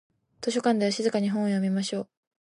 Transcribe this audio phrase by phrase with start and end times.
[0.41, 2.07] 図書館では静かに本を読みましょう。